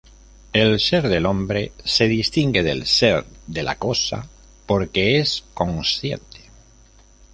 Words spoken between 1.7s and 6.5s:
se distingue del ser de la cosa porque es consciente.